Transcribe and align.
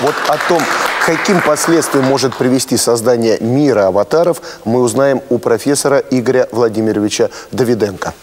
Вот 0.00 0.14
о 0.28 0.38
том, 0.48 0.62
каким 1.04 1.42
последствиям 1.42 2.06
может 2.06 2.34
привести 2.34 2.78
создание 2.78 3.38
мира 3.40 3.88
аватаров, 3.88 4.40
мы 4.64 4.80
узнаем 4.80 5.20
у 5.28 5.38
профессора 5.38 5.98
Игоря 6.10 6.48
Владимировича 6.52 7.28
Давиденко. 7.52 8.14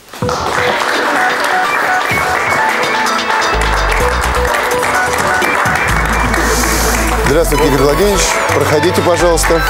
Здравствуйте, 7.28 7.68
Игорь 7.68 7.82
Владимирович. 7.82 8.22
Проходите, 8.56 9.02
пожалуйста. 9.04 9.62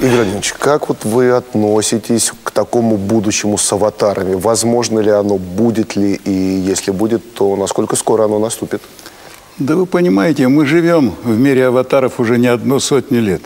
Игорь 0.00 0.16
Владимирович, 0.16 0.52
как 0.54 0.88
вот 0.88 1.04
вы 1.04 1.30
относитесь 1.30 2.32
такому 2.56 2.96
будущему 2.96 3.58
с 3.58 3.72
аватарами? 3.72 4.34
Возможно 4.34 4.98
ли 5.00 5.10
оно, 5.10 5.36
будет 5.36 5.94
ли, 5.94 6.18
и 6.24 6.30
если 6.30 6.90
будет, 6.90 7.34
то 7.34 7.54
насколько 7.54 7.96
скоро 7.96 8.24
оно 8.24 8.38
наступит? 8.38 8.80
Да 9.58 9.76
вы 9.76 9.84
понимаете, 9.84 10.48
мы 10.48 10.64
живем 10.64 11.14
в 11.22 11.38
мире 11.38 11.66
аватаров 11.66 12.18
уже 12.18 12.38
не 12.38 12.46
одну 12.46 12.80
сотню 12.80 13.20
лет. 13.20 13.42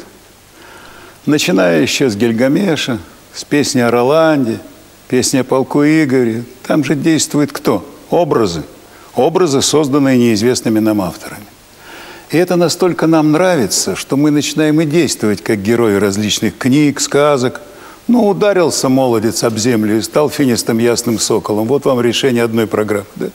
Начиная 1.27 1.83
еще 1.83 2.09
с 2.09 2.15
Гильгамеша, 2.15 2.99
с 3.35 3.45
песни 3.45 3.81
о 3.81 3.91
Роланде, 3.91 4.59
песни 5.09 5.39
о 5.39 5.45
полку 5.45 5.83
Игоре. 5.83 6.45
Там 6.67 6.85
же 6.85 6.95
действует 6.95 7.51
кто? 7.53 7.85
Образы. 8.11 8.63
Образы, 9.17 9.61
созданные 9.61 10.19
неизвестными 10.19 10.79
нам 10.79 11.01
авторами. 11.01 11.47
И 12.31 12.37
это 12.37 12.55
настолько 12.55 13.09
нам 13.09 13.33
нравится, 13.33 13.97
что 13.97 14.17
мы 14.17 14.31
начинаем 14.31 14.81
и 14.81 14.85
действовать 14.85 15.43
как 15.43 15.61
герои 15.61 15.97
различных 15.97 16.57
книг, 16.57 17.01
сказок. 17.01 17.61
Ну, 18.11 18.27
ударился 18.27 18.89
молодец 18.89 19.45
об 19.45 19.57
землю 19.57 19.97
и 19.97 20.01
стал 20.03 20.29
финистым 20.31 20.79
ясным 20.79 21.21
соколом. 21.21 21.69
Вот 21.69 21.85
вам 21.85 22.01
решение 22.01 22.43
одной 22.43 22.67
программы. 22.67 23.07
Да? 23.15 23.27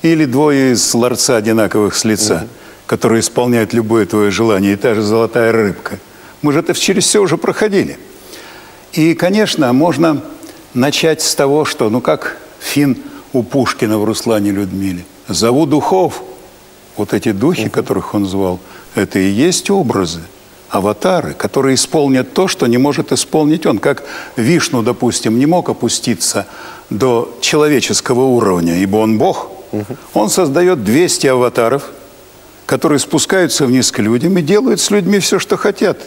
Или 0.00 0.24
двое 0.24 0.72
из 0.72 0.94
ларца 0.94 1.36
одинаковых 1.36 1.94
с 1.94 2.06
лица, 2.06 2.36
угу. 2.36 2.48
которые 2.86 3.20
исполняют 3.20 3.74
любое 3.74 4.06
твое 4.06 4.30
желание, 4.30 4.72
и 4.72 4.76
та 4.76 4.94
же 4.94 5.02
золотая 5.02 5.52
рыбка. 5.52 5.98
Мы 6.40 6.54
же 6.54 6.60
это 6.60 6.72
через 6.72 7.04
все 7.04 7.20
уже 7.20 7.36
проходили. 7.36 7.98
И, 8.94 9.12
конечно, 9.12 9.70
можно 9.74 10.22
начать 10.72 11.20
с 11.20 11.34
того, 11.34 11.66
что, 11.66 11.90
ну 11.90 12.00
как 12.00 12.38
Фин 12.60 12.96
у 13.34 13.42
Пушкина 13.42 13.98
в 13.98 14.04
Руслане 14.04 14.52
Людмиле. 14.52 15.04
«Зову 15.28 15.66
духов», 15.66 16.22
вот 16.96 17.12
эти 17.12 17.32
духи, 17.32 17.64
угу. 17.66 17.72
которых 17.72 18.14
он 18.14 18.24
звал, 18.24 18.58
это 18.94 19.18
и 19.18 19.28
есть 19.28 19.68
образы, 19.68 20.20
аватары, 20.70 21.34
которые 21.34 21.74
исполнят 21.74 22.32
то, 22.34 22.48
что 22.48 22.66
не 22.66 22.78
может 22.78 23.12
исполнить 23.12 23.66
он. 23.66 23.78
Как 23.78 24.04
Вишну, 24.36 24.82
допустим, 24.82 25.38
не 25.38 25.46
мог 25.46 25.68
опуститься 25.68 26.46
до 26.90 27.34
человеческого 27.40 28.24
уровня, 28.24 28.78
ибо 28.78 28.96
он 28.96 29.18
Бог. 29.18 29.50
Угу. 29.72 29.96
Он 30.14 30.30
создает 30.30 30.84
200 30.84 31.26
аватаров, 31.28 31.84
которые 32.66 32.98
спускаются 32.98 33.66
вниз 33.66 33.90
к 33.92 33.98
людям 33.98 34.36
и 34.38 34.42
делают 34.42 34.80
с 34.80 34.90
людьми 34.90 35.18
все, 35.18 35.38
что 35.38 35.56
хотят. 35.56 35.98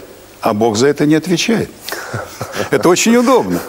А 0.41 0.53
Бог 0.53 0.75
за 0.77 0.87
это 0.87 1.05
не 1.05 1.15
отвечает. 1.15 1.69
Это 2.71 2.89
очень 2.89 3.15
удобно. 3.15 3.59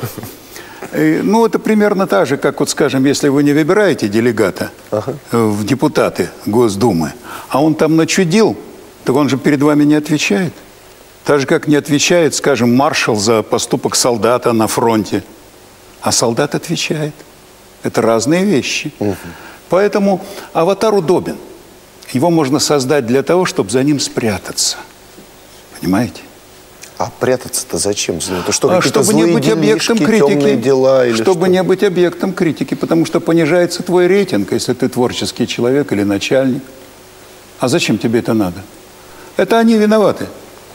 Ну, 0.93 1.47
это 1.47 1.59
примерно 1.59 2.07
так 2.07 2.27
же, 2.27 2.37
как, 2.37 2.61
вот, 2.61 2.69
скажем, 2.69 3.07
если 3.07 3.29
вы 3.29 3.45
не 3.45 3.53
выбираете 3.53 4.09
делегата 4.09 4.71
ага. 4.91 5.17
в 5.31 5.65
депутаты 5.65 6.29
Госдумы, 6.45 7.15
а 7.49 7.63
он 7.63 7.75
там 7.75 7.97
начудил, 7.97 8.57
так 9.05 9.17
он 9.17 9.29
же 9.29 9.39
перед 9.39 9.63
вами 9.63 9.85
не 9.85 9.95
отвечает. 9.95 10.53
Так 11.25 11.41
же, 11.41 11.47
как 11.47 11.69
не 11.69 11.77
отвечает, 11.77 12.35
скажем, 12.35 12.75
маршал 12.75 13.17
за 13.17 13.43
поступок 13.43 13.95
солдата 13.95 14.53
на 14.53 14.67
фронте. 14.67 15.23
А 16.01 16.11
солдат 16.11 16.55
отвечает. 16.55 17.15
Это 17.83 18.03
разные 18.03 18.45
вещи. 18.45 18.93
Угу. 18.99 19.17
Поэтому 19.69 20.21
аватар 20.53 20.95
удобен. 20.95 21.37
Его 22.13 22.31
можно 22.31 22.59
создать 22.59 23.07
для 23.07 23.23
того, 23.23 23.45
чтобы 23.45 23.71
за 23.71 23.83
ним 23.83 24.01
спрятаться. 24.01 24.77
Понимаете? 25.81 26.21
А 26.99 27.11
прятаться-то 27.19 27.79
зачем? 27.79 28.19
Это 28.19 28.53
что, 28.53 28.71
а 28.71 28.83
чтобы 28.83 29.15
не 29.15 29.25
быть 29.33 29.49
объектом 29.49 29.99
критики. 29.99 30.57
Дела 30.57 31.07
или 31.07 31.15
чтобы 31.15 31.47
что? 31.47 31.53
не 31.53 31.63
быть 31.63 31.83
объектом 31.83 32.33
критики, 32.33 32.75
потому 32.75 33.07
что 33.07 33.19
понижается 33.19 33.83
твой 33.83 34.07
рейтинг, 34.07 34.53
если 34.53 34.75
ты 34.75 34.89
творческий 34.89 35.47
человек 35.47 35.91
или 35.93 36.03
начальник. 36.03 36.63
А 37.59 37.69
зачем 37.69 37.99
тебе 37.99 38.21
это 38.21 38.35
надо? 38.35 38.61
Это 39.37 39.59
они 39.59 39.77
виноваты. 39.77 40.27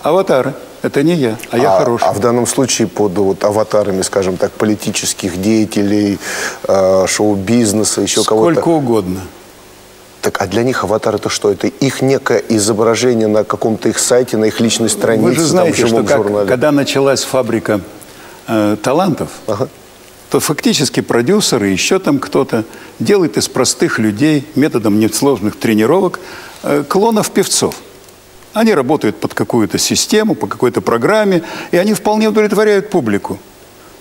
Аватары. 0.07 0.53
Это 0.83 1.03
не 1.03 1.15
я, 1.15 1.37
а, 1.51 1.55
а 1.55 1.57
я 1.57 1.77
хороший. 1.79 2.07
А 2.07 2.13
в 2.13 2.19
данном 2.19 2.45
случае 2.45 2.87
под 2.87 3.17
вот, 3.17 3.43
аватарами, 3.43 4.03
скажем 4.03 4.37
так, 4.37 4.51
политических 4.51 5.41
деятелей, 5.41 6.17
э, 6.67 7.05
шоу-бизнеса, 7.07 8.01
еще 8.01 8.23
кого-то... 8.23 8.53
Сколько 8.53 8.69
угодно. 8.69 9.21
Так, 10.21 10.41
а 10.41 10.47
для 10.47 10.63
них 10.63 10.83
аватар 10.83 11.15
это 11.15 11.29
что? 11.29 11.51
Это 11.51 11.67
их 11.67 12.01
некое 12.01 12.41
изображение 12.49 13.27
на 13.27 13.43
каком-то 13.43 13.89
их 13.89 13.99
сайте, 13.99 14.37
на 14.37 14.45
их 14.45 14.59
личной 14.59 14.89
странице, 14.89 15.27
Вы 15.27 15.35
же 15.35 15.43
знаете, 15.45 15.81
там, 15.81 15.89
что 15.89 16.03
как, 16.03 16.47
когда 16.47 16.71
началась 16.71 17.23
фабрика 17.23 17.81
э, 18.47 18.77
талантов, 18.81 19.29
ага. 19.47 19.67
то 20.29 20.39
фактически 20.39 21.01
продюсеры, 21.01 21.67
еще 21.67 21.99
там 21.99 22.19
кто-то 22.19 22.63
делает 22.99 23.37
из 23.37 23.47
простых 23.49 23.99
людей 23.99 24.47
методом 24.55 24.99
несложных 24.99 25.57
тренировок 25.57 26.19
э, 26.63 26.83
клонов 26.87 27.31
певцов. 27.31 27.75
Они 28.57 28.73
работают 28.73 29.17
под 29.17 29.33
какую-то 29.33 29.77
систему, 29.77 30.35
по 30.35 30.47
какой-то 30.47 30.81
программе, 30.81 31.43
и 31.71 31.77
они 31.77 31.93
вполне 31.93 32.29
удовлетворяют 32.29 32.89
публику. 32.89 33.39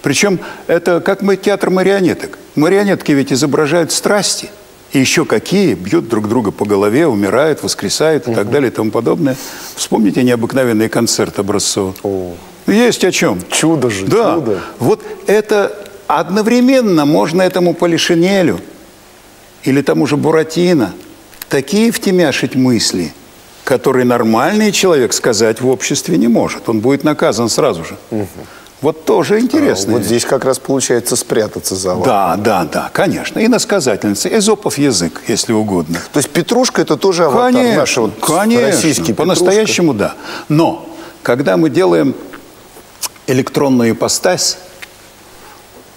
Причем 0.03 0.41
это 0.67 1.01
как 1.01 1.23
мы 1.23 1.37
театр 1.37 1.71
марионеток. 1.71 2.39
Марионетки 2.55 3.13
ведь 3.13 3.33
изображают 3.33 3.93
страсти– 3.93 4.51
и 4.93 4.99
еще 4.99 5.25
какие, 5.25 5.75
бьют 5.75 6.09
друг 6.09 6.29
друга 6.29 6.51
по 6.53 6.65
голове, 6.65 7.07
умирают, 7.07 7.63
воскресают 7.63 8.27
и 8.27 8.31
угу. 8.31 8.37
так 8.37 8.51
далее 8.51 8.71
и 8.71 8.75
тому 8.75 8.91
подобное. 8.91 9.37
Вспомните 9.75 10.23
необыкновенный 10.23 10.89
концерт 10.89 11.39
образцов. 11.39 11.97
О. 12.03 12.35
Есть 12.67 13.05
о 13.05 13.13
чем. 13.13 13.41
Чудо 13.51 13.91
же, 13.91 14.07
да. 14.07 14.37
чудо. 14.37 14.61
Вот 14.79 15.03
это 15.27 15.77
одновременно 16.07 17.05
можно 17.05 17.43
этому 17.43 17.75
Полишинелю 17.75 18.61
или 19.65 19.83
тому 19.83 20.07
же 20.07 20.17
Буратино 20.17 20.93
такие 21.49 21.93
втемяшить 21.93 22.55
мысли, 22.55 23.13
которые 23.67 24.05
нормальный 24.05 24.71
человек 24.71 25.13
сказать 25.13 25.61
в 25.61 25.67
обществе 25.67 26.17
не 26.17 26.29
может. 26.29 26.69
Он 26.69 26.79
будет 26.79 27.03
наказан 27.03 27.49
сразу 27.49 27.85
же. 27.85 27.97
Угу. 28.13 28.29
Вот 28.81 29.05
тоже 29.05 29.41
интересно. 29.41 29.95
А, 29.95 29.97
вот 29.97 30.05
здесь 30.05 30.25
как 30.25 30.45
раз 30.45 30.61
получается 30.61 31.17
спрятаться 31.17 31.75
за 31.75 31.95
вами. 31.95 32.05
Да, 32.05 32.37
да, 32.37 32.65
да, 32.73 32.91
конечно. 32.93 33.41
И 33.41 33.49
насказательница. 33.49 34.29
Эзопов 34.29 34.79
язык, 34.79 35.21
если 35.27 35.53
угодно. 35.53 35.99
То 36.13 36.19
есть 36.19 36.31
Петрушка 36.31 36.83
это 36.83 36.97
тоже 36.97 37.25
аватар 37.25 37.55
конечно, 37.55 37.81
наш 37.81 37.97
вот 37.97 38.13
конечно, 38.21 39.15
по-настоящему 39.17 39.95
да. 39.95 40.15
Но 40.49 40.89
когда 41.25 41.57
мы 41.57 41.69
делаем 41.69 42.15
электронную 43.27 43.91
ипостась, 43.91 44.59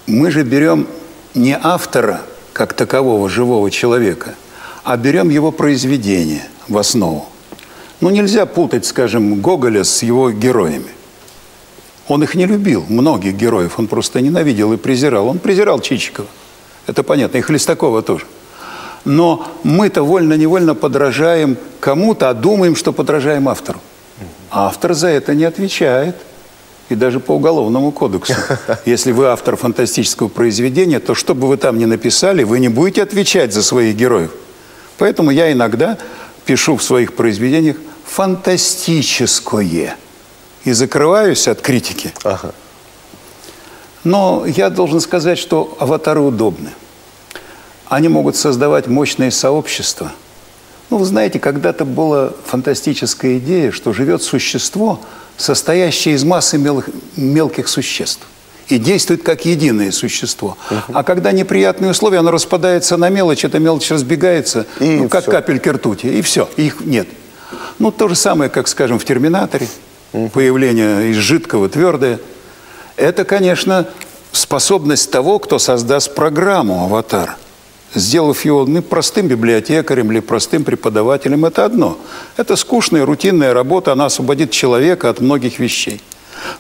мы 0.08 0.32
же 0.32 0.42
берем 0.42 0.88
не 1.36 1.56
автора 1.62 2.22
как 2.52 2.74
такового 2.74 3.30
живого 3.30 3.70
человека, 3.70 4.34
а 4.84 4.98
берем 4.98 5.30
его 5.30 5.52
произведение 5.52 6.42
в 6.68 6.76
основу. 6.76 7.28
Ну, 8.02 8.10
нельзя 8.10 8.46
путать, 8.46 8.86
скажем, 8.86 9.42
Гоголя 9.42 9.84
с 9.84 10.04
его 10.04 10.32
героями. 10.32 10.92
Он 12.08 12.24
их 12.24 12.34
не 12.36 12.46
любил, 12.46 12.86
многих 12.88 13.36
героев. 13.36 13.78
Он 13.78 13.88
просто 13.88 14.22
ненавидел 14.22 14.74
и 14.74 14.78
презирал. 14.78 15.28
Он 15.28 15.38
презирал 15.38 15.80
Чичикова. 15.80 16.28
Это 16.88 17.04
понятно. 17.04 17.38
И 17.38 17.42
Хлестакова 17.42 18.02
тоже. 18.02 18.26
Но 19.06 19.46
мы-то 19.64 20.04
вольно-невольно 20.04 20.76
подражаем 20.76 21.58
кому-то, 21.80 22.30
а 22.30 22.34
думаем, 22.34 22.76
что 22.76 22.94
подражаем 22.94 23.48
автору. 23.48 23.80
Автор 24.50 24.94
за 24.94 25.10
это 25.10 25.36
не 25.36 25.44
отвечает. 25.44 26.16
И 26.90 26.96
даже 26.96 27.20
по 27.20 27.34
уголовному 27.34 27.92
кодексу. 27.92 28.34
Если 28.86 29.12
вы 29.12 29.28
автор 29.28 29.56
фантастического 29.56 30.28
произведения, 30.28 31.00
то 31.00 31.14
что 31.14 31.36
бы 31.36 31.48
вы 31.48 31.58
там 31.58 31.78
ни 31.78 31.86
написали, 31.86 32.44
вы 32.44 32.60
не 32.60 32.70
будете 32.70 33.04
отвечать 33.04 33.54
за 33.54 33.62
своих 33.62 33.96
героев. 33.96 34.32
Поэтому 34.98 35.30
я 35.30 35.52
иногда 35.52 36.00
пишу 36.46 36.76
в 36.76 36.84
своих 36.84 37.14
произведениях 37.14 37.78
фантастическое 38.10 39.96
и 40.64 40.72
закрываюсь 40.72 41.48
от 41.48 41.62
критики. 41.62 42.12
Ага. 42.24 42.54
Но 44.04 44.46
я 44.46 44.70
должен 44.70 45.00
сказать, 45.00 45.38
что 45.38 45.78
аватары 45.80 46.20
удобны. 46.20 46.72
Они 47.88 48.08
могут 48.08 48.36
создавать 48.36 48.88
мощные 48.88 49.32
сообщества. 49.32 50.12
Ну, 50.90 50.98
вы 50.98 51.06
знаете, 51.06 51.40
когда-то 51.40 51.86
была 51.86 52.34
фантастическая 52.46 53.38
идея, 53.38 53.72
что 53.72 53.94
живет 53.94 54.24
существо, 54.24 55.00
состоящее 55.38 56.16
из 56.16 56.24
массы 56.24 56.58
мел 56.58 56.84
мелких 57.16 57.68
существ 57.68 58.26
и 58.70 58.78
действует 58.78 59.24
как 59.24 59.46
единое 59.46 59.92
существо. 59.92 60.58
Угу. 60.70 60.94
А 60.94 61.04
когда 61.04 61.32
неприятные 61.32 61.92
условия, 61.92 62.20
оно 62.20 62.32
распадается 62.32 62.98
на 62.98 63.10
мелочь, 63.10 63.44
эта 63.44 63.60
мелочь 63.60 63.90
разбегается, 63.90 64.68
и 64.80 64.98
ну, 64.98 65.10
как 65.10 65.24
все. 65.24 65.32
капельки 65.32 65.70
ртути, 65.70 66.06
и 66.08 66.22
все, 66.22 66.50
их 66.56 66.82
нет. 66.82 67.08
Ну, 67.80 67.92
то 67.92 68.08
же 68.08 68.16
самое, 68.16 68.50
как, 68.50 68.68
скажем, 68.68 69.00
в 69.00 69.06
«Терминаторе» 69.06 69.68
появление 70.34 71.12
из 71.12 71.18
жидкого 71.18 71.70
твердое, 71.70 72.20
это, 72.96 73.24
конечно, 73.24 73.88
способность 74.32 75.12
того, 75.12 75.40
кто 75.40 75.60
создаст 75.60 76.16
программу 76.16 76.84
«Аватар». 76.84 77.38
сделав 77.94 78.46
его 78.46 78.66
ну, 78.66 78.82
простым 78.82 79.28
библиотекарем 79.28 80.12
или 80.12 80.20
простым 80.20 80.64
преподавателем, 80.64 81.46
это 81.46 81.66
одно. 81.66 81.98
Это 82.38 82.56
скучная, 82.56 83.06
рутинная 83.06 83.54
работа, 83.54 83.92
она 83.94 84.06
освободит 84.06 84.52
человека 84.52 85.10
от 85.10 85.22
многих 85.22 85.60
вещей. 85.60 86.02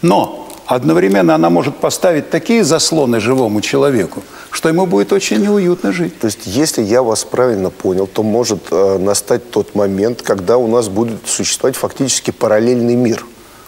Но 0.02 0.49
одновременно 0.76 1.36
она 1.36 1.50
может 1.50 1.78
поставить 1.78 2.30
такие 2.30 2.64
заслоны 2.64 3.20
живому 3.20 3.60
человеку, 3.60 4.24
что 4.52 4.70
ему 4.70 4.86
будет 4.86 5.12
очень 5.12 5.42
неуютно 5.42 5.92
жить. 5.92 6.20
То 6.20 6.28
есть, 6.28 6.42
если 6.46 6.84
я 6.84 7.02
вас 7.02 7.24
правильно 7.24 7.72
понял, 7.72 8.06
то 8.08 8.22
может 8.22 8.60
э, 8.70 8.98
настать 9.00 9.50
тот 9.50 9.74
момент, 9.74 10.22
когда 10.22 10.58
у 10.58 10.68
нас 10.68 10.88
будет 10.88 11.28
существовать 11.28 11.76
фактически 11.76 12.32
параллельный 12.32 12.96
мир. 12.96 13.26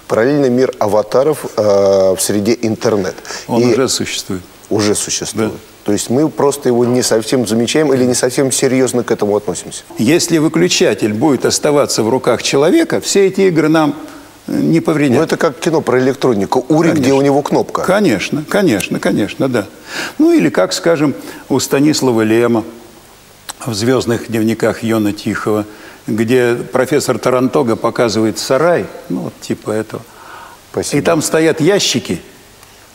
Параллельный 0.08 0.50
мир 0.50 0.74
аватаров 0.78 1.46
э, 1.58 2.16
в 2.16 2.20
среде 2.20 2.58
интернет. 2.62 3.16
Он 3.48 3.62
И 3.62 3.74
уже 3.74 3.90
существует. 3.90 4.44
Уже 4.70 4.94
существует. 4.94 5.52
Да. 5.52 5.58
То 5.86 5.94
есть 5.94 6.12
мы 6.12 6.30
просто 6.30 6.70
его 6.70 6.86
не 6.86 7.02
совсем 7.02 7.48
замечаем 7.48 7.92
или 7.92 8.06
не 8.06 8.14
совсем 8.14 8.52
серьезно 8.52 9.04
к 9.04 9.10
этому 9.10 9.36
относимся. 9.36 9.82
Если 9.98 10.38
выключатель 10.38 11.14
будет 11.14 11.46
оставаться 11.46 12.04
в 12.04 12.10
руках 12.10 12.44
человека, 12.44 13.02
все 13.02 13.26
эти 13.26 13.42
игры 13.42 13.70
нам 13.70 13.96
не 14.48 14.82
повредят. 14.82 15.18
Ну, 15.18 15.24
это 15.24 15.38
как 15.38 15.60
кино 15.60 15.82
про 15.82 16.00
электронику. 16.00 16.66
Ури, 16.70 16.90
конечно. 16.90 17.02
где 17.02 17.14
у 17.14 17.22
него 17.22 17.42
кнопка. 17.42 17.84
Конечно, 17.84 18.44
конечно, 18.48 19.00
конечно, 19.00 19.48
да. 19.48 19.68
Ну, 20.18 20.34
или 20.34 20.50
как, 20.50 20.74
скажем, 20.74 21.14
у 21.50 21.60
Станислава 21.60 22.22
Лема 22.22 22.64
в 23.66 23.74
«Звездных 23.74 24.28
дневниках 24.28 24.84
Йона 24.84 25.14
Тихого», 25.14 25.66
где 26.08 26.56
профессор 26.56 27.20
Тарантога 27.20 27.76
показывает 27.76 28.40
сарай, 28.40 28.88
ну, 29.10 29.22
вот 29.22 29.34
типа 29.42 29.72
этого. 29.72 30.02
Спасибо. 30.72 31.02
И 31.02 31.06
там 31.06 31.22
стоят 31.22 31.62
ящики– 31.62 32.22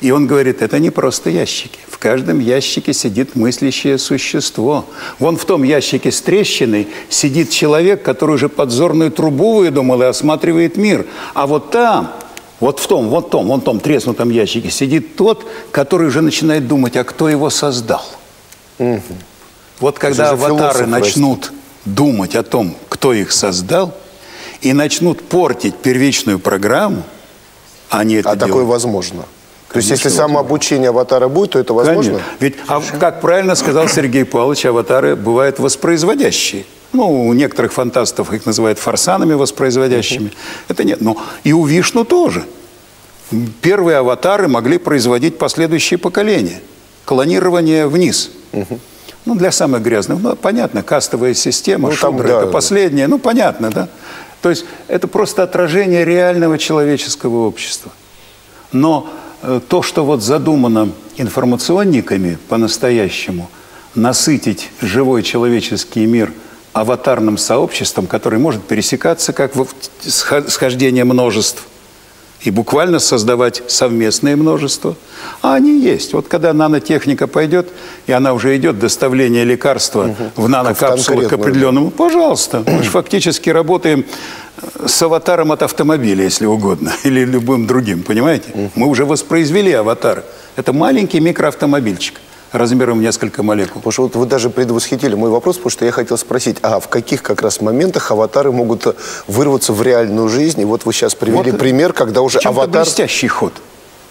и 0.01 0.11
он 0.11 0.27
говорит, 0.27 0.61
это 0.61 0.79
не 0.79 0.91
просто 0.91 1.31
ящики. 1.31 1.79
В 1.89 1.99
каждом 1.99 2.39
ящике 2.39 2.93
сидит 2.93 3.35
мыслящее 3.35 3.97
существо. 3.97 4.85
Вон 5.19 5.39
в 5.39 5.45
том 5.47 5.63
ящике 5.63 6.13
с 6.13 6.21
трещиной 6.21 6.89
сидит 7.09 7.51
человек, 7.51 8.03
который 8.03 8.35
уже 8.35 8.51
подзорную 8.51 9.11
трубу 9.11 9.55
выдумал 9.55 10.03
и 10.03 10.05
осматривает 10.05 10.77
мир. 10.77 11.07
А 11.33 11.47
вот 11.47 11.71
там, 11.71 12.13
вот 12.61 12.79
в 12.79 12.87
том, 12.87 13.09
вот 13.09 13.31
том, 13.31 13.47
вон 13.47 13.61
в 13.61 13.65
том 13.65 13.81
треснутом 13.81 14.29
ящике 14.29 14.71
сидит 14.71 15.17
тот, 15.17 15.47
который 15.71 16.09
уже 16.09 16.21
начинает 16.21 16.69
думать, 16.69 16.97
а 16.97 17.05
кто 17.05 17.31
его 17.31 17.49
создал. 17.49 18.05
Угу. 18.79 19.01
Вот 19.81 19.99
когда 19.99 20.31
аватары 20.31 20.87
начнут 20.87 21.53
думать 21.87 22.35
о 22.35 22.43
том, 22.43 22.77
кто 22.91 23.15
их 23.15 23.33
создал, 23.33 23.95
и 24.61 24.73
начнут 24.73 25.23
портить 25.23 25.77
первичную 25.77 26.39
программу, 26.39 27.03
они 27.89 28.17
это 28.17 28.31
А 28.31 28.37
делают. 28.37 28.53
такое 28.53 28.65
возможно? 28.65 29.25
То 29.77 29.81
есть, 29.81 29.91
если 29.91 30.09
самообучение 30.09 30.89
аватара 30.89 31.29
будет, 31.29 31.51
то 31.51 31.59
это 31.59 31.75
возможно? 31.75 32.13
Конечно. 32.13 32.27
Ведь, 32.41 32.55
а, 32.67 32.81
как 32.99 33.21
правильно 33.21 33.55
сказал 33.55 33.89
Сергей 33.89 34.25
Павлович, 34.25 34.65
аватары 34.65 35.17
бывают 35.17 35.59
воспроизводящие. 35.59 36.65
Ну, 36.95 37.27
у 37.27 37.33
некоторых 37.35 37.75
фантастов 37.75 38.33
их 38.33 38.47
называют 38.47 38.79
форсанами 38.79 39.35
воспроизводящими. 39.35 40.33
Это 40.69 40.83
нет. 40.83 41.03
Но 41.03 41.19
и 41.45 41.53
у 41.53 41.67
Вишну 41.67 42.07
тоже. 42.07 42.47
Первые 43.61 43.99
аватары 43.99 44.49
могли 44.49 44.79
производить 44.79 45.37
последующие 45.37 45.99
поколения. 45.99 46.63
Клонирование 47.05 47.87
вниз. 47.87 48.31
Ну, 49.27 49.35
для 49.35 49.53
самых 49.53 49.83
грязных. 49.83 50.23
Ну, 50.23 50.37
понятно, 50.37 50.83
кастовая 50.83 51.35
система, 51.35 51.91
ну, 51.91 51.95
шудра, 51.95 52.29
да, 52.29 52.37
это 52.39 52.47
да. 52.47 52.53
последнее. 52.53 53.09
Ну, 53.09 53.19
понятно, 53.19 53.71
да? 53.71 53.89
То 54.41 54.49
есть 54.49 54.65
это 54.89 55.07
просто 55.07 55.43
отражение 55.43 56.03
реального 56.07 56.57
человеческого 56.57 57.47
общества. 57.47 57.93
Но 58.73 59.11
то, 59.69 59.83
что 59.83 60.05
вот 60.05 60.23
задумано 60.23 60.91
информационниками 61.17 62.39
по-настоящему, 62.49 63.51
насытить 63.95 64.71
живой 64.81 65.23
человеческий 65.23 66.07
мир 66.07 66.33
аватарным 66.73 67.39
сообществом, 67.39 68.07
который 68.07 68.39
может 68.39 68.63
пересекаться 68.63 69.33
как 69.33 69.53
схождение 70.03 71.05
множеств– 71.05 71.65
и 72.47 72.51
буквально 72.51 72.99
создавать 72.99 73.63
совместное 73.67 74.37
множество. 74.37 74.97
А 75.43 75.55
они 75.55 75.81
есть. 75.81 76.13
Вот 76.13 76.29
когда 76.29 76.53
нанотехника 76.53 77.27
пойдет, 77.27 77.69
и 78.07 78.13
она 78.13 78.33
уже 78.33 78.57
идет, 78.57 78.79
доставление 78.79 79.45
лекарства 79.45 80.05
угу. 80.05 80.45
в 80.45 80.49
нанокапсулы 80.49 81.27
к 81.27 81.33
определенному, 81.33 81.91
пожалуйста. 81.91 82.63
Мы 82.67 82.83
же 82.83 82.91
фактически 82.91 83.51
работаем 83.51 84.05
э, 84.57 84.87
с 84.87 85.03
аватаром 85.03 85.53
от 85.53 85.63
автомобиля, 85.63 86.25
если 86.25 86.47
угодно, 86.47 86.93
или 87.05 87.25
любым 87.25 87.67
другим, 87.67 88.03
понимаете? 88.03 88.71
Мы 88.75 88.87
уже 88.87 89.05
воспроизвели 89.05 89.73
аватар. 89.73 90.25
Это 90.57 90.73
маленький 90.73 91.21
микроавтомобильчик 91.21 92.21
размером 92.59 93.01
несколько 93.01 93.43
молекул. 93.43 93.77
Потому 93.77 93.93
что 93.93 94.03
вот 94.03 94.17
вы 94.17 94.27
даже 94.27 94.51
предвосхитили 94.51 95.15
мой 95.15 95.31
вопрос, 95.31 95.57
потому 95.57 95.71
что 95.71 95.85
я 95.85 95.93
хотел 95.93 96.19
спросить, 96.19 96.59
а 96.63 96.81
в 96.81 96.89
каких 96.89 97.23
как 97.23 97.43
раз 97.43 97.61
моментах 97.61 98.11
аватары 98.11 98.53
могут 98.53 98.97
вырваться 99.27 99.73
в 99.73 99.83
реальную 99.83 100.29
жизнь? 100.29 100.61
И 100.61 100.65
вот 100.65 100.85
вы 100.85 100.93
сейчас 100.93 101.15
привели 101.15 101.51
вот 101.51 101.59
пример, 101.59 101.93
когда 101.93 102.23
уже 102.23 102.39
аватар... 102.39 102.83
блестящий 102.83 103.29
ход. 103.29 103.53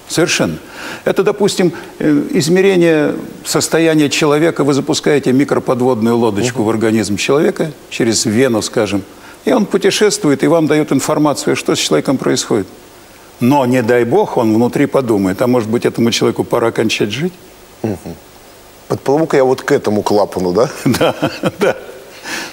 Совершенно. 0.07 0.57
Это, 1.03 1.23
допустим, 1.23 1.73
э, 1.97 2.23
измерение 2.31 3.15
состояния 3.43 4.09
человека. 4.09 4.63
Вы 4.63 4.73
запускаете 4.73 5.33
микроподводную 5.33 6.15
лодочку 6.15 6.61
угу. 6.61 6.67
в 6.67 6.69
организм 6.69 7.17
человека 7.17 7.71
через 7.89 8.25
вену, 8.25 8.61
скажем, 8.61 9.03
и 9.45 9.51
он 9.51 9.65
путешествует 9.65 10.43
и 10.43 10.47
вам 10.47 10.67
дает 10.67 10.91
информацию, 10.91 11.55
что 11.55 11.75
с 11.75 11.79
человеком 11.79 12.17
происходит. 12.17 12.67
Но, 13.39 13.65
не 13.65 13.81
дай 13.81 14.05
бог, 14.05 14.37
он 14.37 14.53
внутри 14.53 14.85
подумает, 14.85 15.41
а 15.41 15.47
может 15.47 15.69
быть, 15.69 15.85
этому 15.85 16.11
человеку 16.11 16.43
пора 16.43 16.71
кончать 16.71 17.11
жить? 17.11 17.33
Угу. 17.81 18.15
Подплыву-ка 18.87 19.37
я 19.37 19.43
вот 19.43 19.61
к 19.61 19.71
этому 19.71 20.03
клапану, 20.03 20.51
да? 20.51 20.69
Да, 20.85 21.15
да. 21.59 21.75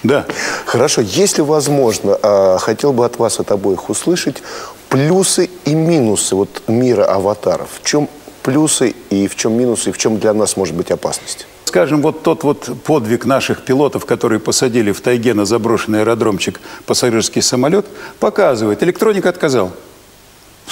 Да. 0.02 0.26
Хорошо, 0.66 1.00
если 1.00 1.42
возможно, 1.42 2.18
а, 2.22 2.58
хотел 2.58 2.92
бы 2.92 3.04
от 3.04 3.18
вас, 3.18 3.40
от 3.40 3.50
обоих 3.52 3.88
услышать 3.88 4.42
плюсы 4.88 5.48
и 5.64 5.74
минусы 5.74 6.34
вот 6.34 6.62
мира 6.66 7.04
аватаров. 7.04 7.68
В 7.80 7.86
чем 7.86 8.08
плюсы 8.42 8.94
и 9.10 9.28
в 9.28 9.36
чем 9.36 9.54
минусы, 9.54 9.90
и 9.90 9.92
в 9.92 9.98
чем 9.98 10.18
для 10.18 10.34
нас 10.34 10.56
может 10.56 10.74
быть 10.74 10.90
опасность? 10.90 11.46
Скажем, 11.64 12.02
вот 12.02 12.22
тот 12.22 12.44
вот 12.44 12.68
подвиг 12.84 13.24
наших 13.24 13.64
пилотов, 13.64 14.04
которые 14.04 14.40
посадили 14.40 14.92
в 14.92 15.00
тайге 15.00 15.32
на 15.32 15.46
заброшенный 15.46 16.00
аэродромчик 16.00 16.60
пассажирский 16.84 17.40
самолет, 17.40 17.86
показывает, 18.20 18.82
электроника 18.82 19.30
отказал 19.30 19.72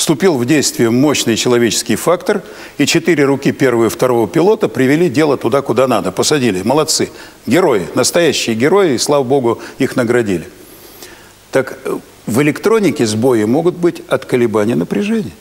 вступил 0.01 0.39
в 0.39 0.47
действие 0.47 0.89
мощный 0.89 1.37
человеческий 1.37 1.95
фактор, 1.95 2.41
и 2.79 2.87
четыре 2.87 3.27
руки 3.27 3.53
первого 3.53 3.85
и 3.85 3.89
второго 3.91 4.27
пилота 4.27 4.67
привели 4.67 5.11
дело 5.11 5.37
туда, 5.37 5.61
куда 5.61 5.87
надо. 5.87 6.11
Посадили. 6.11 6.63
Молодцы. 6.63 7.11
Герои. 7.47 7.87
Настоящие 7.95 8.57
герои, 8.57 8.95
и, 8.95 8.99
слава 8.99 9.25
богу, 9.25 9.59
их 9.77 9.97
наградили. 9.97 10.49
Так 11.53 11.79
э, 11.85 11.99
в 12.27 12.41
электронике 12.41 13.05
сбои 13.05 13.45
могут 13.45 13.75
быть 13.75 14.03
от 14.09 14.25
колебания 14.25 14.75
напряжения, 14.75 15.33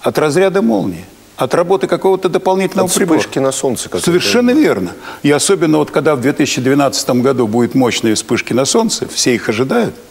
от 0.00 0.16
разряда 0.16 0.62
молнии, 0.62 1.04
от 1.36 1.54
работы 1.54 1.86
какого-то 1.86 2.30
дополнительного 2.30 2.88
от 2.88 2.94
прибора. 2.94 3.18
вспышки 3.18 3.40
на 3.40 3.52
солнце. 3.52 3.90
Совершенно 3.98 4.52
верно. 4.52 4.92
И 5.22 5.30
особенно 5.30 5.76
вот 5.76 5.90
когда 5.90 6.16
в 6.16 6.22
2012 6.22 7.10
году 7.10 7.46
будет 7.46 7.74
мощные 7.74 8.14
вспышки 8.14 8.54
на 8.54 8.64
солнце, 8.64 9.06
все 9.06 9.34
их 9.34 9.50
ожидают– 9.50 9.94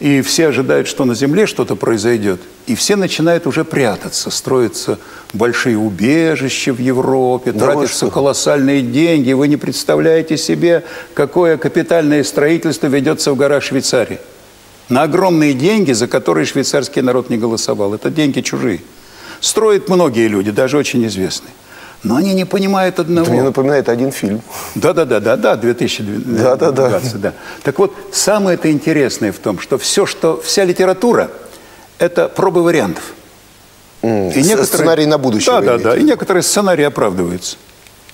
и 0.00 0.22
все 0.22 0.48
ожидают, 0.48 0.88
что 0.88 1.04
на 1.04 1.14
Земле 1.14 1.46
что-то 1.46 1.76
произойдет. 1.76 2.40
И 2.66 2.74
все 2.74 2.96
начинают 2.96 3.46
уже 3.46 3.64
прятаться, 3.64 4.30
строятся 4.30 4.98
большие 5.34 5.76
убежища 5.76 6.72
в 6.72 6.78
Европе, 6.78 7.52
да 7.52 7.66
тратятся 7.66 8.08
колоссальные 8.08 8.80
деньги. 8.80 9.32
Вы 9.32 9.48
не 9.48 9.58
представляете 9.58 10.38
себе, 10.38 10.84
какое 11.12 11.58
капитальное 11.58 12.24
строительство 12.24 12.86
ведется 12.86 13.32
в 13.32 13.36
горах 13.36 13.62
Швейцарии. 13.62 14.18
На 14.88 15.02
огромные 15.02 15.52
деньги, 15.52 15.92
за 15.92 16.08
которые 16.08 16.46
швейцарский 16.46 17.02
народ 17.02 17.30
не 17.30 17.36
голосовал. 17.36 17.94
Это 17.94 18.10
деньги 18.10 18.40
чужие. 18.40 18.80
Строят 19.40 19.88
многие 19.88 20.28
люди, 20.28 20.50
даже 20.50 20.78
очень 20.78 21.06
известные. 21.06 21.52
Но 22.02 22.16
они 22.16 22.32
не 22.34 22.46
понимают 22.46 22.98
одного. 22.98 23.26
Это 23.26 23.32
мне 23.32 23.42
напоминает 23.42 23.88
один 23.88 24.10
фильм. 24.10 24.40
Да-да-да, 24.74 25.20
да, 25.20 25.36
да, 25.36 25.56
2020. 25.56 26.74
Да, 26.74 27.18
да. 27.18 27.32
Так 27.62 27.78
вот, 27.78 27.94
самое 28.12 28.54
это 28.54 28.70
интересное 28.70 29.32
в 29.32 29.38
том, 29.38 29.58
что 29.58 29.76
все, 29.76 30.06
что 30.06 30.40
вся 30.40 30.64
литература, 30.64 31.30
это 31.98 32.28
пробы 32.28 32.62
вариантов. 32.62 33.04
Mm, 34.02 34.32
и 34.32 34.38
некоторые, 34.38 34.64
сценарий 34.66 35.06
на 35.06 35.18
будущее. 35.18 35.60
Да, 35.60 35.60
да, 35.60 35.78
да. 35.78 35.96
И 35.96 36.02
некоторые 36.02 36.42
сценарии 36.42 36.84
оправдываются. 36.84 37.58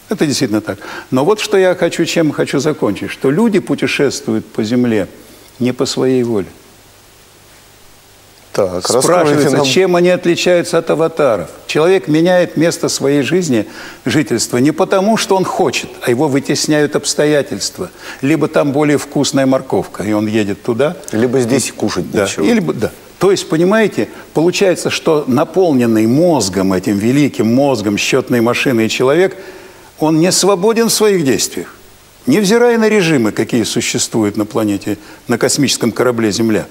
Это 0.09 0.27
действительно 0.27 0.61
так. 0.61 0.79
Но 1.13 1.25
вот 1.25 1.39
что 1.39 1.57
я 1.57 1.75
хочу, 1.77 2.05
чем 2.05 2.33
хочу 2.33 2.59
закончить, 2.59 3.11
что 3.11 3.31
люди 3.31 3.61
путешествуют 3.61 4.47
по 4.47 4.65
земле 4.65 5.07
не 5.61 5.73
по 5.73 5.87
своей 5.87 6.23
воле. 6.25 6.47
Так, 8.57 8.89
Спрашивается, 8.89 9.59
нам... 9.59 9.67
чем 9.67 9.97
они 9.97 10.09
отличаются 10.09 10.79
от 10.79 10.89
аватаров. 10.89 11.51
Человек 11.67 12.09
меняет 12.09 12.57
место 12.57 12.89
своей 12.89 13.21
жизни, 13.21 13.67
жительства, 14.07 14.57
не 14.57 14.71
потому, 14.71 15.19
что 15.19 15.37
он 15.37 15.45
хочет, 15.45 15.91
а 16.01 16.09
его 16.09 16.27
вытесняют 16.27 16.97
обстоятельства. 16.97 17.91
Либо 18.23 18.49
там 18.49 18.73
более 18.73 18.97
вкусная 18.97 19.45
морковка, 19.45 20.05
и 20.05 20.13
он 20.13 20.27
едет 20.27 20.63
туда. 20.63 20.97
Либо 21.13 21.39
здесь 21.41 21.69
и, 21.69 21.73
кушать 21.73 22.11
да, 22.11 22.23
нечего. 22.23 22.45
Или, 22.45 22.61
да. 22.61 22.93
То 23.19 23.31
есть, 23.31 23.47
понимаете, 23.47 24.09
получается, 24.33 24.89
что 24.89 25.25
наполненный 25.27 26.07
мозгом, 26.07 26.73
этим 26.73 26.97
великим 26.97 27.55
мозгом 27.55 27.99
счетной 27.99 28.41
машины 28.41 28.89
человек, 28.89 29.37
он 29.99 30.19
не 30.19 30.33
свободен 30.33 30.89
в 30.89 30.93
своих 30.95 31.27
действиях. 31.27 31.75
невзирая 32.25 32.79
на 32.79 32.89
режимы, 32.89 33.33
какие 33.33 33.65
существуют 33.65 34.39
на 34.39 34.47
планете, 34.47 34.97
на 35.29 35.37
космическом 35.37 35.93
корабле 35.93 36.33
Земля, 36.33 36.67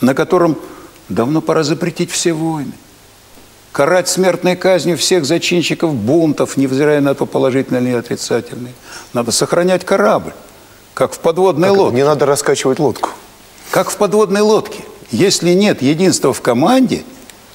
на 0.00 0.12
котором 0.12 0.58
давно 1.08 1.40
пора 1.40 1.62
запретить 1.62 2.10
все 2.10 2.32
войны, 2.32 2.72
карать 3.72 4.08
смертной 4.08 4.56
казнью 4.56 4.96
всех 4.96 5.24
зачинщиков 5.24 5.94
бунтов, 5.94 6.56
невзирая 6.56 7.00
на 7.00 7.14
то, 7.14 7.26
положительные 7.26 7.82
или 7.82 7.92
отрицательные. 7.92 8.72
Надо 9.12 9.32
сохранять 9.32 9.84
корабль, 9.84 10.32
как 10.94 11.12
в 11.12 11.18
подводной 11.18 11.68
Как 11.68 11.78
лодке. 11.78 11.96
Не 11.96 12.04
надо 12.04 12.26
раскачивать 12.26 12.78
лодку. 12.78 13.10
Как 13.70 13.90
в 13.90 13.96
подводной 13.96 14.40
лодке. 14.40 14.84
Если 15.10 15.52
нет 15.52 15.82
единства 15.82 16.32
в 16.32 16.40
команде, 16.40 17.04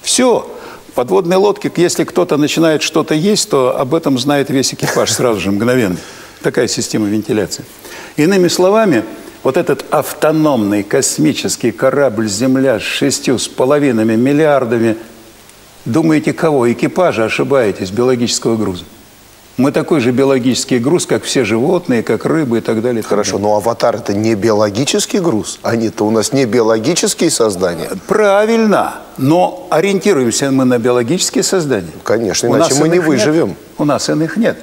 все. 0.01 0.49
В 0.89 0.93
подводной 0.93 1.37
лодке, 1.37 1.71
если 1.75 2.03
кто-то 2.03 2.37
начинает 2.37 2.81
что-то 2.81 3.13
есть, 3.13 3.49
то 3.49 3.77
об 3.77 3.95
этом 3.95 4.19
знает 4.19 4.49
весь 4.49 4.73
экипаж 4.73 5.11
сразу 5.11 5.39
же, 5.39 5.51
мгновенно. 5.51 5.97
Такая 6.41 6.67
система 6.67 7.07
вентиляции. 7.07 7.63
Иными 8.17 8.47
словами, 8.47 9.05
вот 9.43 9.57
этот 9.57 9.85
автономный 9.91 10.83
космический 10.83 11.71
корабль 11.71 12.27
«Земля» 12.27 12.79
с 12.79 12.83
шестью 12.83 13.39
с 13.39 13.47
половинами 13.47 14.15
миллиардами, 14.15 14.97
думаете, 15.85 16.33
кого? 16.33 16.71
Экипажа, 16.71 17.25
ошибаетесь, 17.25 17.91
биологического 17.91 18.55
груза. 18.55 18.83
Мы 19.57 19.71
такой 19.71 19.99
же 19.99 20.11
биологический 20.11 20.79
груз, 20.79 21.05
как 21.05 21.23
все 21.23 21.43
животные, 21.43 22.03
как 22.03 22.25
рыбы 22.25 22.59
и 22.59 22.61
так 22.61 22.81
далее. 22.81 22.99
и 22.99 23.01
так 23.03 23.09
Хорошо, 23.09 23.33
далее. 23.33 23.47
но 23.49 23.55
аватар 23.57 23.95
это 23.97 24.13
не 24.13 24.33
биологический 24.33 25.19
груз. 25.19 25.59
Они-то 25.61 26.05
у 26.05 26.09
нас 26.09 26.31
не 26.33 26.45
биологические 26.45 27.29
создания. 27.29 27.89
Правильно, 28.07 28.95
но 29.17 29.67
ориентируемся 29.69 30.49
мы 30.51 30.65
на 30.65 30.79
биологические 30.79 31.43
создания. 31.43 31.91
Конечно, 32.03 32.49
У 32.49 32.55
иначе 32.55 32.75
мы 32.75 32.87
не 32.87 32.95
иных 32.95 33.07
нет. 33.07 33.19
выживем. 33.19 33.55
У 33.77 33.85
нас 33.85 34.09
иных 34.09 34.37
нет. 34.37 34.57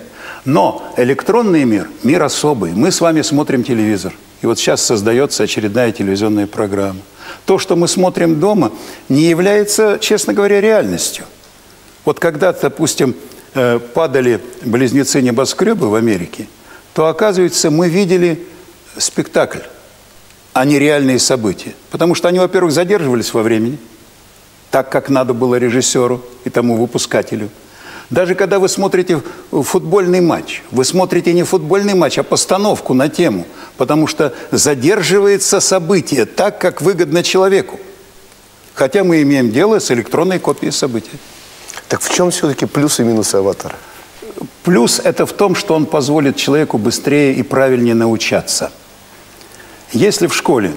Но 0.45 0.92
электронный 0.97 1.64
мир, 1.64 1.88
мир 2.02 2.23
особый. 2.23 2.73
Мы 2.73 2.90
с 2.90 3.00
вами 3.00 3.23
смотрим 3.23 3.64
телевизор. 3.64 4.14
И 4.40 4.47
вот 4.47 4.59
сейчас 4.59 4.83
создается 4.83 5.42
очередная 5.42 5.92
телевизионная 5.92 6.47
программа. 6.47 7.00
То, 7.45 7.59
что 7.59 7.76
мы 7.76 7.88
смотрим 7.88 8.38
дома, 8.38 8.73
не 9.09 9.23
является, 9.23 9.99
честно 10.00 10.33
говоря, 10.33 10.61
реальностью. 10.61 11.25
Вот 12.04 12.21
когда, 12.21 12.52
допустим, 12.52 13.14
э, 13.54 13.78
падали 13.78 14.40
близнецы 14.62 15.21
небоскребы 15.21 15.90
в 15.90 15.95
Америке, 15.95 16.47
то, 16.95 17.07
оказывается, 17.07 17.71
мы 17.71 17.88
видели 17.88 18.47
спектакль, 18.97 19.61
а 20.52 20.64
не 20.64 20.78
реальные 20.78 21.18
события. 21.18 21.75
Потому 21.90 22.14
что 22.14 22.28
они, 22.28 22.38
во-первых, 22.38 22.73
задерживались 22.73 23.35
во 23.35 23.42
времени, 23.42 23.78
так, 24.71 24.90
как 24.90 25.09
надо 25.09 25.35
было 25.35 25.57
режиссеру 25.57 26.25
и 26.45 26.50
тому 26.50 26.76
выпускателю. 26.76 27.49
Даже 28.10 28.34
когда 28.34 28.58
вы 28.58 28.68
смотрите 28.68 29.22
футбольный 29.50 30.22
матч, 30.22 30.62
вы 30.70 30.84
смотрите 30.84 31.34
не 31.34 31.42
футбольный 31.42 31.94
матч, 31.94 32.18
а 32.18 32.22
постановку 32.22 32.94
на 32.94 33.08
тему, 33.08 33.46
потому 33.76 34.06
что 34.06 34.32
задерживается 34.50 35.60
событие 35.60 36.24
так, 36.24 36.58
как 36.58 36.80
выгодно 36.80 37.22
человеку. 37.22 37.78
Хотя 38.74 39.04
мы 39.04 39.20
имеем 39.22 39.50
дело 39.50 39.78
с 39.78 39.90
электронной 39.90 40.38
копией 40.38 40.72
события. 40.72 41.18
Так 41.88 42.00
в 42.00 42.14
чем 42.14 42.30
все-таки 42.30 42.64
плюсы 42.64 43.02
и 43.02 43.04
минусы 43.04 43.36
аватара? 43.36 43.76
Плюс 44.62 45.00
это 45.02 45.26
в 45.26 45.32
том, 45.32 45.54
что 45.54 45.74
он 45.74 45.84
позволит 45.84 46.36
человеку 46.36 46.78
быстрее 46.78 47.34
и 47.34 47.42
правильнее 47.42 47.94
научаться. 47.94 48.70
Если 49.92 50.28
в 50.28 50.34
школе 50.34 50.72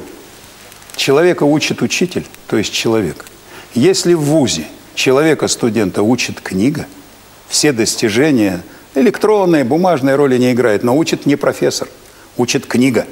человека 0.95 1.43
учит 1.43 1.81
учитель, 1.81 2.25
то 2.47 2.57
есть 2.57 2.73
человек, 2.73 3.25
если 3.73 4.13
в 4.13 4.21
ВУЗе 4.21 4.65
человека, 4.95 5.47
студента, 5.47 6.01
учит 6.01 6.41
книга, 6.41 6.87
все 7.51 7.73
достижения, 7.73 8.63
электронные, 8.95 9.65
бумажные 9.65 10.15
роли 10.15 10.37
не 10.37 10.53
играет, 10.53 10.83
но 10.83 10.97
учит 10.97 11.25
не 11.25 11.35
профессор, 11.35 11.89
учит 12.37 12.65
книга. 12.65 13.05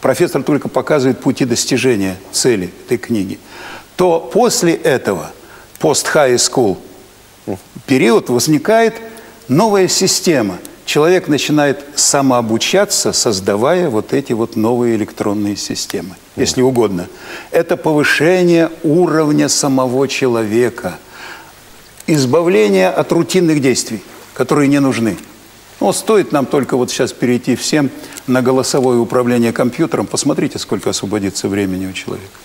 Профессор 0.00 0.42
только 0.42 0.68
показывает 0.68 1.20
пути 1.20 1.44
достижения 1.44 2.16
цели 2.30 2.70
этой 2.86 2.96
книги. 2.96 3.38
То 3.96 4.20
после 4.20 4.74
этого, 4.74 5.32
пост-high 5.80 6.36
school, 6.36 6.78
период 7.86 8.30
возникает 8.30 8.94
новая 9.48 9.88
система. 9.88 10.58
Человек 10.84 11.26
начинает 11.28 11.84
самообучаться, 11.96 13.12
создавая 13.12 13.88
вот 13.88 14.12
эти 14.12 14.32
вот 14.32 14.56
новые 14.56 14.96
электронные 14.96 15.56
системы, 15.56 16.14
если 16.36 16.62
угодно. 16.62 17.08
Это 17.50 17.76
повышение 17.76 18.70
уровня 18.82 19.48
самого 19.48 20.06
человека, 20.06 20.98
избавление 22.14 22.88
от 22.88 23.12
рутинных 23.12 23.60
действий, 23.60 24.02
которые 24.34 24.68
не 24.68 24.80
нужны. 24.80 25.16
Но 25.80 25.92
стоит 25.92 26.32
нам 26.32 26.46
только 26.46 26.76
вот 26.76 26.90
сейчас 26.90 27.12
перейти 27.12 27.56
всем 27.56 27.90
на 28.26 28.42
голосовое 28.42 28.98
управление 28.98 29.52
компьютером, 29.52 30.06
посмотрите, 30.06 30.58
сколько 30.58 30.90
освободится 30.90 31.48
времени 31.48 31.86
у 31.86 31.92
человека. 31.92 32.41